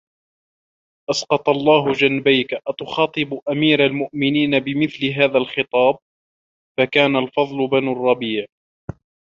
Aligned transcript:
أَسْقَطَ 1.11 1.49
اللَّهُ 1.49 1.91
جَنْبَيْك 1.91 2.53
أَتَخَاطَبُ 2.67 3.41
أَمِيرَ 3.49 3.85
الْمُؤْمِنِينَ 3.85 4.59
بِمِثْلِ 4.59 5.05
هَذَا 5.05 5.37
الْخِطَابِ؟ 5.37 5.95
فَكَانَ 6.79 7.15
الْفَضْلُ 7.15 7.67
بْنُ 7.67 7.91
الرَّبِيعِ 7.91 8.45